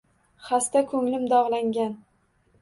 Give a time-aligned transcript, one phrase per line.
[0.45, 1.95] Xasta koʼnglim dogʼlangan